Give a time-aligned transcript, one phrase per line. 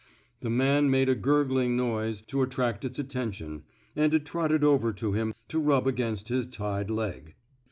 [0.39, 3.65] The man made a gurgling noise, to attract its attention,
[3.95, 7.35] and it trotted over to him to rub against his tied leg.